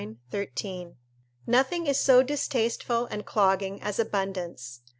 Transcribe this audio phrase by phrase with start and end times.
[1.45, 4.81] ]Nothing is so distasteful and clogging as abundance.